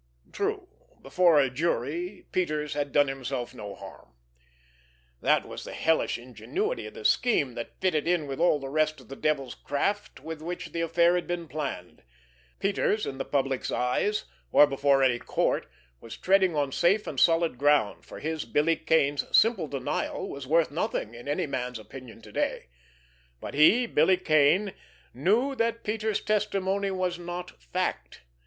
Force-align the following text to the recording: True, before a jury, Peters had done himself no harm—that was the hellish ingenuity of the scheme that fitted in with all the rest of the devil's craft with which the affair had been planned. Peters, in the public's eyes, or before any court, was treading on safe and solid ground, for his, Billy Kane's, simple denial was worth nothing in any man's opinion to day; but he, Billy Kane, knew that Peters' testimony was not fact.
True, 0.31 0.67
before 1.03 1.39
a 1.39 1.51
jury, 1.51 2.25
Peters 2.31 2.73
had 2.73 2.91
done 2.91 3.07
himself 3.07 3.53
no 3.53 3.75
harm—that 3.75 5.47
was 5.47 5.63
the 5.63 5.73
hellish 5.75 6.17
ingenuity 6.17 6.87
of 6.87 6.95
the 6.95 7.05
scheme 7.05 7.53
that 7.53 7.79
fitted 7.79 8.07
in 8.07 8.25
with 8.25 8.39
all 8.39 8.57
the 8.59 8.67
rest 8.69 8.99
of 8.99 9.09
the 9.09 9.15
devil's 9.15 9.53
craft 9.53 10.19
with 10.19 10.41
which 10.41 10.71
the 10.71 10.81
affair 10.81 11.13
had 11.13 11.27
been 11.27 11.47
planned. 11.47 12.01
Peters, 12.57 13.05
in 13.05 13.19
the 13.19 13.25
public's 13.25 13.71
eyes, 13.71 14.25
or 14.51 14.65
before 14.65 15.03
any 15.03 15.19
court, 15.19 15.69
was 15.99 16.17
treading 16.17 16.55
on 16.55 16.71
safe 16.71 17.05
and 17.05 17.19
solid 17.19 17.59
ground, 17.59 18.03
for 18.03 18.17
his, 18.17 18.43
Billy 18.43 18.75
Kane's, 18.77 19.23
simple 19.37 19.67
denial 19.67 20.27
was 20.27 20.47
worth 20.47 20.71
nothing 20.71 21.13
in 21.13 21.27
any 21.27 21.45
man's 21.45 21.77
opinion 21.77 22.23
to 22.23 22.31
day; 22.31 22.69
but 23.39 23.53
he, 23.53 23.85
Billy 23.85 24.17
Kane, 24.17 24.73
knew 25.13 25.53
that 25.53 25.83
Peters' 25.83 26.21
testimony 26.21 26.89
was 26.89 27.19
not 27.19 27.61
fact. 27.61 28.23